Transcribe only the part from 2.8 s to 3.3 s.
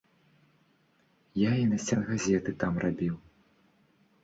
рабіў.